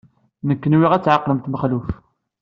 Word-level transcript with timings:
Nekk 0.47 0.63
nwiɣ 0.67 0.91
ad 0.93 1.03
tɛeqlemt 1.03 1.49
Mexluf. 1.49 1.87